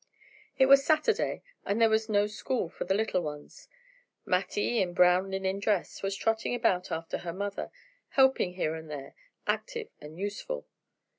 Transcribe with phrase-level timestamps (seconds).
[0.57, 3.67] It was Saturday and there was no school for the little ones.
[4.25, 7.69] Mattie, in brown linen dress, was trotting about after her mother,
[8.09, 9.13] helping here and there,
[9.45, 10.65] active and useful.